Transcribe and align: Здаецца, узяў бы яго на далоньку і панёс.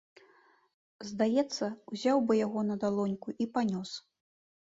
Здаецца, 1.09 1.65
узяў 1.95 2.17
бы 2.31 2.39
яго 2.39 2.59
на 2.69 2.75
далоньку 2.85 3.29
і 3.45 3.47
панёс. 3.59 3.91